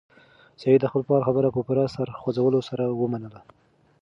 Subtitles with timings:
[0.61, 3.39] سعید د خپل پلار خبره په پوره سر خوځولو سره ومنله.